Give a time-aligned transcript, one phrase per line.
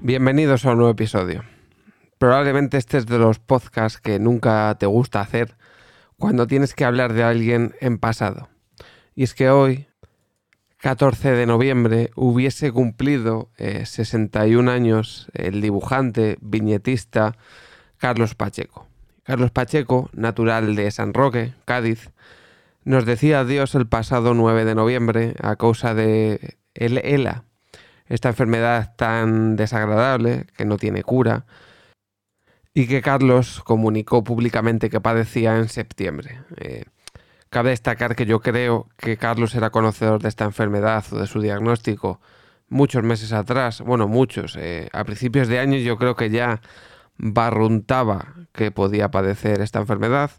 [0.00, 1.42] Bienvenidos a un nuevo episodio.
[2.18, 5.56] Probablemente este es de los podcasts que nunca te gusta hacer
[6.16, 8.48] cuando tienes que hablar de alguien en pasado.
[9.14, 9.88] Y es que hoy,
[10.78, 17.36] 14 de noviembre, hubiese cumplido 61 eh, años el dibujante, viñetista
[17.96, 18.86] Carlos Pacheco.
[19.22, 22.10] Carlos Pacheco, natural de San Roque, Cádiz,
[22.84, 27.44] nos decía adiós el pasado 9 de noviembre a causa de el ELA,
[28.06, 31.46] esta enfermedad tan desagradable que no tiene cura
[32.74, 36.42] y que Carlos comunicó públicamente que padecía en septiembre.
[36.58, 36.84] Eh,
[37.56, 41.40] cabe destacar que yo creo que Carlos era conocedor de esta enfermedad o de su
[41.40, 42.20] diagnóstico
[42.68, 46.60] muchos meses atrás, bueno, muchos, eh, a principios de año yo creo que ya
[47.16, 50.32] barruntaba que podía padecer esta enfermedad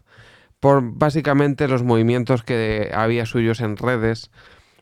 [0.60, 4.30] por básicamente los movimientos que había suyos en redes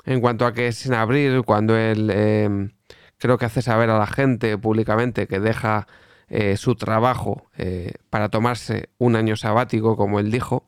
[0.05, 2.69] en cuanto a que es en abril cuando él eh,
[3.17, 5.87] creo que hace saber a la gente públicamente que deja
[6.29, 10.66] eh, su trabajo eh, para tomarse un año sabático, como él dijo,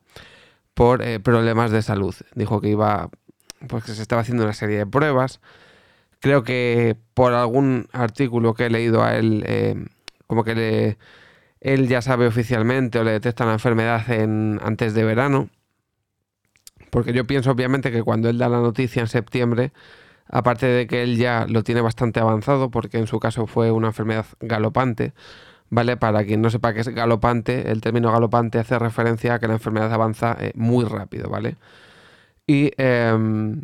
[0.79, 2.15] por eh, problemas de salud.
[2.35, 3.09] Dijo que iba,
[3.67, 5.41] pues que se estaba haciendo una serie de pruebas.
[6.21, 9.89] Creo que por algún artículo que he leído a él,
[10.25, 10.97] como que
[11.59, 15.49] él ya sabe oficialmente o le detectan la enfermedad en, antes de verano.
[16.91, 19.73] Porque yo pienso obviamente que cuando él da la noticia en septiembre,
[20.29, 23.87] aparte de que él ya lo tiene bastante avanzado, porque en su caso fue una
[23.87, 25.11] enfermedad galopante,
[25.69, 25.97] ¿vale?
[25.97, 29.53] Para quien no sepa qué es galopante, el término galopante hace referencia a que la
[29.53, 31.57] enfermedad avanza eh, muy rápido, ¿vale?
[32.47, 33.63] Y em,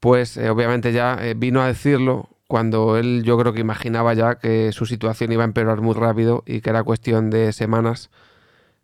[0.00, 4.36] pues eh, obviamente ya eh, vino a decirlo cuando él yo creo que imaginaba ya
[4.36, 8.10] que su situación iba a empeorar muy rápido y que era cuestión de semanas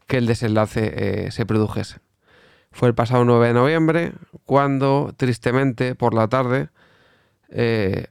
[0.06, 1.98] que el desenlace se produjese.
[2.70, 4.12] Fue el pasado 9 de noviembre
[4.44, 6.68] cuando tristemente por la tarde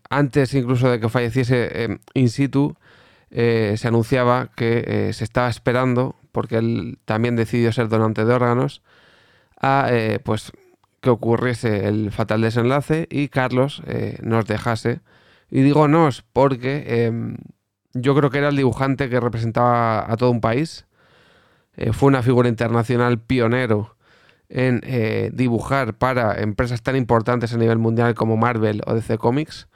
[0.09, 2.75] antes incluso de que falleciese eh, in situ,
[3.31, 8.81] eh, se anunciaba que se estaba esperando, porque él también decidió ser donante de órganos,
[9.61, 9.89] a
[10.23, 10.51] pues
[11.01, 13.81] que ocurriese el fatal desenlace y Carlos
[14.21, 15.01] nos dejase.
[15.49, 17.37] Y digo nos porque em,
[17.93, 20.85] yo creo que era el dibujante que representaba a todo un país.
[21.93, 23.95] fue una figura internacional pionero
[24.49, 29.67] en eh, dibujar para empresas tan importantes a nivel mundial como Marvel o DC Comics.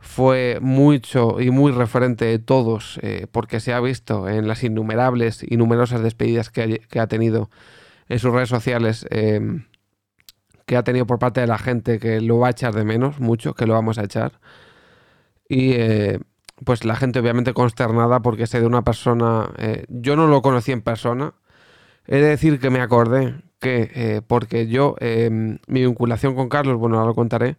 [0.00, 5.44] Fue mucho y muy referente de todos, eh, porque se ha visto en las innumerables
[5.46, 7.50] y numerosas despedidas que ha, tenido
[8.08, 9.66] en sus redes sociales, em,
[10.66, 13.20] que ha tenido por parte de la gente que lo va a echar de menos,
[13.20, 14.40] mucho, que lo vamos a echar.
[15.48, 16.20] Y eh,
[16.64, 19.50] pues la gente obviamente consternada porque sé de una persona,
[19.88, 21.34] yo no lo conocí en persona,
[22.06, 26.78] he de decir que me acordé que eh, porque yo, em, mi vinculación con Carlos,
[26.78, 27.56] bueno, ahora lo contaré,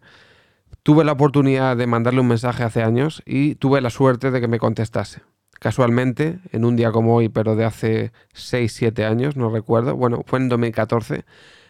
[0.82, 4.48] tuve la oportunidad de mandarle un mensaje hace años y tuve la suerte de que
[4.48, 5.22] me contestase.
[5.60, 10.22] Casualmente, en un día como hoy, pero de hace 6, 7 años, no recuerdo, bueno,
[10.26, 11.24] fue en 2014,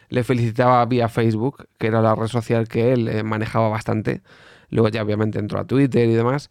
[0.09, 4.21] le felicitaba vía Facebook, que era la red social que él eh, manejaba bastante.
[4.69, 6.49] Luego ya obviamente entró a Twitter y demás,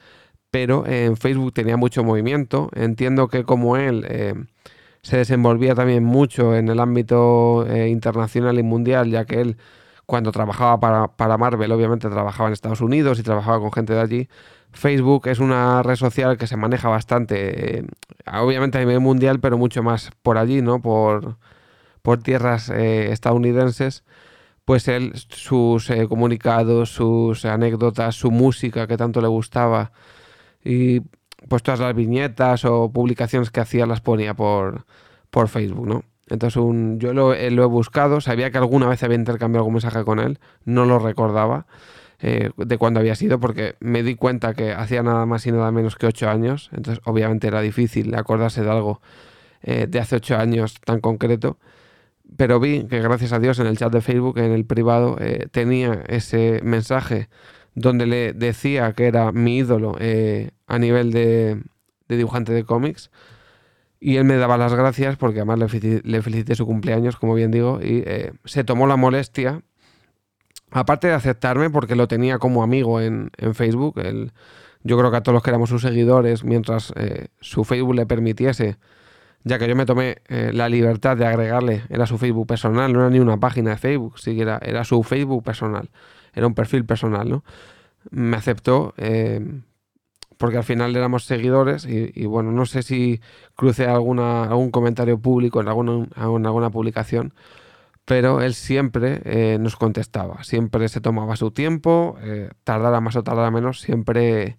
[0.51, 2.71] pero en Facebook tenía mucho movimiento.
[2.75, 4.35] Entiendo que como él eh,
[5.03, 9.57] se desenvolvía también mucho en el ámbito eh, internacional y mundial, ya que él
[10.07, 10.81] cuando trabajaba
[11.17, 14.29] para, Marvel obviamente trabajaba en Estados Unidos y trabajaba con gente de allí.
[14.73, 17.87] Facebook es una red social que se maneja bastante, eh,
[18.27, 20.81] obviamente a nivel mundial, pero mucho más por allí, ¿no?
[20.81, 21.37] Por,
[22.03, 24.05] por tierras eh, estadounidenses.
[24.65, 29.93] Pues él, sus comunicados, sus anécdotas, su música que tanto le gustaba
[30.65, 31.01] y
[31.49, 34.87] pues todas las viñetas o publicaciones que hacía las ponía por,
[35.31, 36.05] por Facebook, ¿no?
[36.33, 36.63] Entonces
[36.99, 40.19] yo lo, eh, lo, he buscado, sabía que alguna vez había intercambiado algún mensaje con
[40.19, 41.67] él, no lo recordaba
[42.21, 45.71] eh, de cuándo había sido, porque me di cuenta que hacía nada más y nada
[45.73, 49.03] menos que ocho años, entonces obviamente era difícil acordarse de algo
[49.63, 51.59] eh, de hace ocho años tan concreto,
[52.39, 55.19] pero vi que gracias a Dios en el chat de Facebook, en el privado,
[55.51, 57.29] tenía ese mensaje
[57.75, 59.99] donde le decía que era mi ídolo
[60.67, 61.61] a nivel de,
[62.09, 63.11] dibujante de cómics.
[64.05, 67.79] Y él me daba las gracias porque además le, felicité su cumpleaños, como bien digo,
[67.81, 69.63] y eh, se tomó la molestia,
[70.73, 74.03] aparte de aceptarme porque lo tenía como amigo en, Facebook,
[74.83, 78.07] yo creo que a todos los que éramos sus seguidores, mientras eh, su Facebook le
[78.07, 78.77] permitiese,
[79.45, 83.11] ya que yo me tomé la libertad de agregarle, era su Facebook personal, no era
[83.11, 85.91] ni una página de Facebook, siquiera era su Facebook personal
[86.33, 87.45] era un perfil personal, ¿no?
[88.11, 89.41] Me aceptó, eh,
[90.43, 93.21] porque al final éramos seguidores y, bueno, no sé si
[93.55, 97.33] cruce alguna, algún comentario público en alguna, en alguna publicación,
[98.05, 103.23] pero él siempre eh, nos contestaba, siempre se tomaba su tiempo, eh, tardara más o
[103.23, 104.57] tardara menos, siempre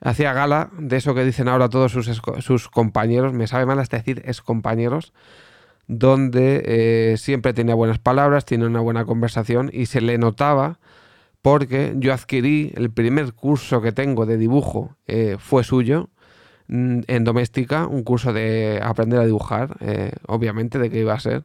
[0.00, 2.10] hacía gala de eso que dicen ahora todos sus,
[2.40, 5.12] sus compañeros, me sabe mal hasta decir es compañeros,
[5.86, 10.80] donde eh, siempre tenía buenas palabras, tiene una buena conversación y se le notaba
[11.46, 16.10] porque yo adquirí el primer curso que tengo de dibujo, eh, fue suyo,
[16.66, 21.20] mm, en doméstica, un curso de aprender a dibujar, eh, obviamente de qué iba a
[21.20, 21.44] ser,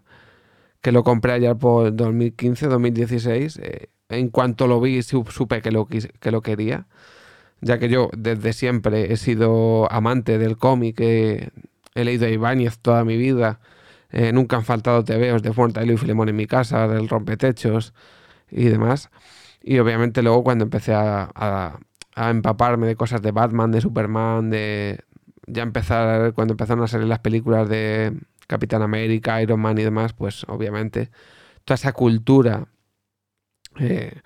[0.81, 3.59] que lo compré allá por 2015, 2016.
[3.62, 6.88] Eh, en cuanto lo vi, supe que lo, que lo quería,
[7.62, 11.51] ya que yo desde siempre he sido amante del cómic, he
[11.94, 13.59] leído a Ibáñez toda mi vida,
[14.33, 17.94] nunca han faltado tebeos de Fuente y Filemón en mi casa, del rompetechos
[18.50, 19.12] y demás.
[19.63, 21.79] Y obviamente luego cuando empecé a,
[22.15, 24.99] empaparme de cosas de Batman, de Superman, de
[25.47, 28.17] ya empezar, cuando empezaron a salir las películas de
[28.47, 31.09] Capitán América, Iron Man y demás, pues obviamente
[31.63, 32.67] toda esa cultura
[33.79, 34.19] eh,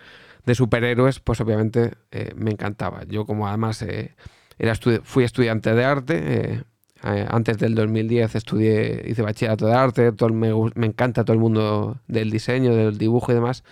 [0.46, 3.04] de superhéroes, pues obviamente eh, me encantaba.
[3.06, 4.16] Yo como además eh,
[4.58, 6.64] era fui estudiante de arte,
[7.02, 12.00] antes del 2010 estudié, hice bachillerato de arte, todo, me, me encanta todo el mundo
[12.08, 13.64] del diseño, del dibujo y demás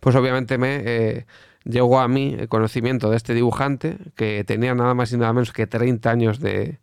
[0.00, 1.26] pues obviamente me eh,
[1.64, 5.52] llegó a mí el conocimiento de este dibujante que tenía nada más y nada menos
[5.52, 6.78] que 30 años de,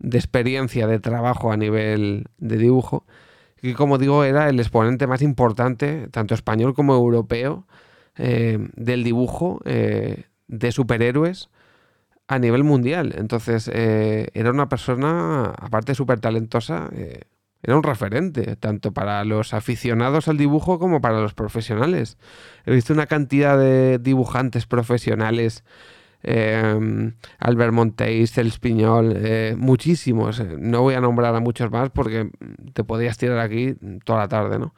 [0.00, 3.04] experiencia de trabajo a nivel de dibujo
[3.60, 7.66] y como digo era el exponente más importante, tanto español como europeo,
[8.16, 11.50] eh, del dibujo eh, de superhéroes
[12.28, 13.14] a nivel mundial.
[13.16, 16.88] Entonces era una persona, aparte súper talentosa,
[17.62, 22.16] era un referente, tanto para los aficionados al dibujo como para los profesionales.
[22.64, 25.64] He visto una cantidad de dibujantes profesionales,
[26.22, 30.40] eh, Albert Monteis, El Piñol, eh, muchísimos.
[30.40, 32.30] No voy a nombrar a muchos más porque
[32.74, 33.74] te podrías tirar aquí
[34.04, 34.74] toda la tarde, ¿no?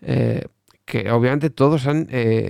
[0.00, 0.46] Eh,
[0.84, 2.08] que obviamente todos han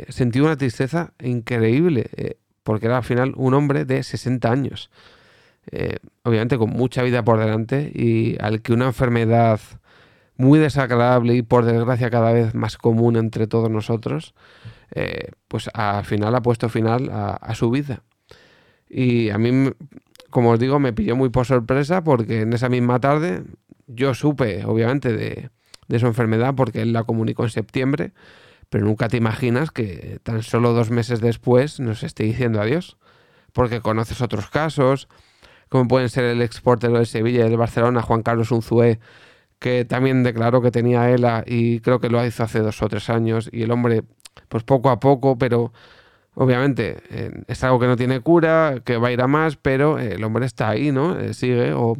[0.08, 4.90] sentido una tristeza increíble, porque era al final un hombre de 60 años.
[5.70, 9.60] Eh, obviamente con mucha vida por delante y al que una enfermedad
[10.36, 14.34] muy desagradable y por desgracia cada vez más común entre todos nosotros,
[14.94, 18.02] eh, pues al final ha puesto final a, su vida.
[18.88, 19.70] Y a mí,
[20.30, 23.44] como os digo, me pilló muy por sorpresa porque en esa misma tarde
[23.86, 25.50] yo supe, obviamente, de,
[25.88, 28.12] de su enfermedad porque él la comunicó en septiembre,
[28.70, 32.96] pero nunca te imaginas que tan solo dos meses después nos esté diciendo adiós,
[33.52, 35.08] porque conoces otros casos,
[35.68, 39.00] como pueden ser el exportero de Sevilla y del Barcelona, Juan Carlos Unzué,
[39.58, 43.08] que también declaró que tenía ELA y creo que lo hizo hace dos o tres
[43.10, 44.04] años y el hombre,
[44.48, 45.72] pues poco a poco, pero
[46.34, 49.98] obviamente eh, es algo que no tiene cura, que va a ir a más, pero
[49.98, 51.18] el hombre está ahí, ¿no?
[51.18, 51.72] Eh, sigue.
[51.72, 51.96] O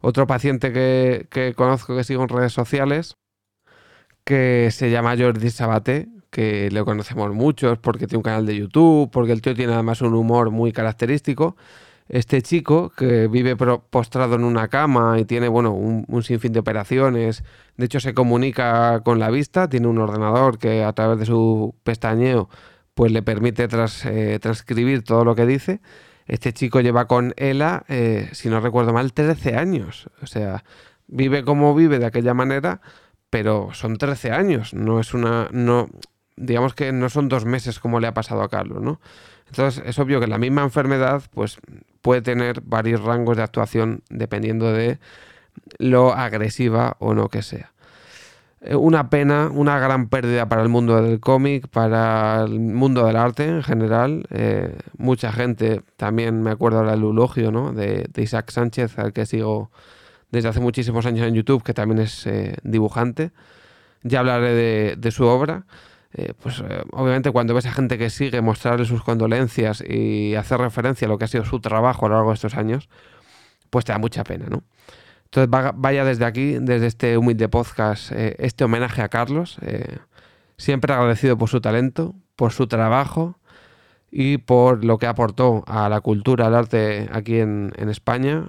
[0.00, 3.16] otro paciente que, conozco que sigo en redes sociales,
[4.24, 9.10] que se llama Jordi Sabaté, que le conocemos muchos porque tiene un canal de YouTube,
[9.10, 11.56] porque el tío tiene además un humor muy característico
[12.08, 17.44] este chico que vive postrado en una cama y tiene, bueno, un, sinfín de operaciones,
[17.76, 21.74] de hecho se comunica con la vista, tiene un ordenador que a través de su
[21.82, 22.48] pestañeo
[22.94, 23.66] pues le permite
[24.04, 25.80] eh, transcribir todo lo que dice.
[26.26, 30.08] Este chico lleva con ELA, eh, si no recuerdo mal, 13 años.
[30.22, 30.64] O sea,
[31.06, 32.80] vive como vive de aquella manera,
[33.30, 34.74] pero son 13 años.
[34.74, 35.48] No es una.
[35.52, 35.88] No,
[36.36, 39.00] digamos que no son dos meses como le ha pasado a Carlos, ¿no?
[39.46, 41.58] Entonces es obvio que la misma enfermedad pues,
[42.02, 44.98] puede tener varios rangos de actuación dependiendo de
[45.78, 47.74] lo agresiva o no que sea.
[48.60, 53.16] Eh, una pena, una gran pérdida para el mundo del cómic, para el mundo del
[53.16, 54.26] arte en general.
[54.30, 57.72] Eh, mucha gente, también me acuerdo del elogio ¿no?
[57.72, 59.70] de, Isaac Sánchez, al que sigo
[60.30, 63.32] desde hace muchísimos años en YouTube, que también es eh, dibujante.
[64.02, 65.64] Ya hablaré de su obra.
[66.16, 70.60] Eh, pues eh, obviamente cuando ves a gente que sigue mostrarle sus condolencias y hacer
[70.60, 72.88] referencia a lo que ha sido su trabajo a lo largo de estos años,
[73.70, 74.62] pues te da mucha pena, ¿no?
[75.24, 79.58] Entonces vaya desde aquí, desde este humilde podcast, eh, este homenaje a Carlos,
[80.56, 83.40] siempre agradecido por su talento, por su trabajo
[84.12, 88.44] y por lo que aportó a la cultura, al arte aquí en, en España,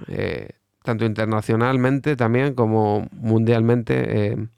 [0.84, 4.48] tanto internacionalmente también como mundialmente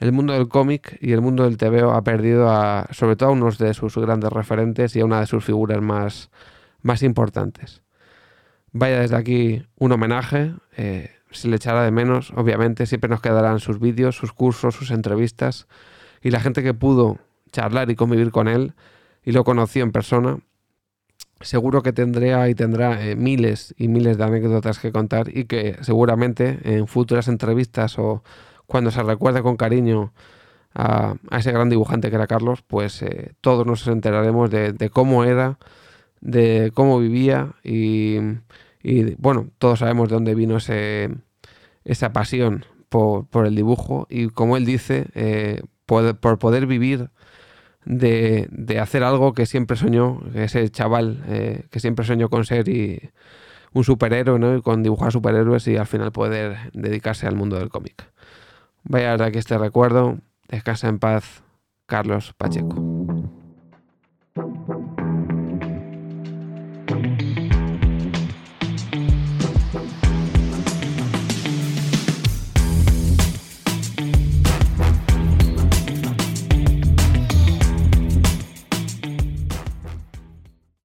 [0.00, 3.32] el mundo del cómic y el mundo del TVO ha perdido a, sobre todo a
[3.32, 6.30] unos de sus grandes referentes y a una de sus figuras más,
[6.82, 7.82] más importantes.
[8.72, 13.60] Vaya desde aquí un homenaje, eh, se le echará de menos, obviamente, siempre nos quedarán
[13.60, 15.68] sus vídeos, sus cursos, sus entrevistas
[16.22, 17.18] y la gente que pudo
[17.52, 18.72] charlar y convivir con él
[19.22, 20.38] y lo conoció en persona,
[21.42, 25.76] seguro que tendría y tendrá eh, miles y miles de anécdotas que contar y que
[25.82, 28.22] seguramente en futuras entrevistas o
[28.70, 30.12] cuando se recuerde con cariño
[30.74, 35.58] a, ese gran dibujante que era Carlos, pues eh, todos nos enteraremos de, cómo era,
[36.20, 38.18] de cómo vivía y,
[39.18, 41.10] bueno, todos sabemos de dónde vino ese,
[41.84, 47.10] esa pasión por, el dibujo y como él dice, eh, por, poder vivir
[47.84, 53.10] de, hacer algo que siempre soñó, ese chaval eh, que siempre soñó con ser y
[53.72, 54.56] un superhéroe, ¿no?
[54.56, 58.10] Y con dibujar superhéroes y al final poder dedicarse al mundo del cómic.
[58.84, 60.18] Vaya de aquí este recuerdo.
[60.48, 61.42] Descansa en paz,
[61.86, 62.89] Carlos Pacheco.